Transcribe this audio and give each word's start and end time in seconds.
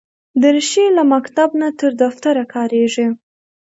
دریشي 0.41 0.85
له 0.97 1.03
مکتب 1.13 1.49
نه 1.61 1.67
تر 1.79 1.91
دفتره 2.03 2.43
کارېږي. 2.53 3.07